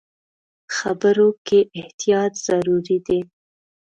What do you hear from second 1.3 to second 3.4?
کې احتیاط ضروري دی.